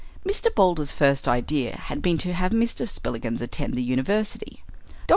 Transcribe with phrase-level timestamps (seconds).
[0.27, 0.47] Mr.
[0.55, 2.89] Boulder's first idea had been to have Mr.
[2.89, 4.63] Spillikins attend the university.
[4.67, 4.99] Dr.